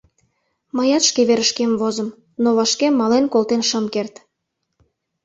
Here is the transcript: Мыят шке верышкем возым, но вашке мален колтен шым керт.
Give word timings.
Мыят 0.75 1.03
шке 1.09 1.21
верышкем 1.29 1.71
возым, 1.81 2.09
но 2.43 2.49
вашке 2.57 2.87
мален 2.99 3.25
колтен 3.33 3.61
шым 3.69 3.85
керт. 3.93 4.15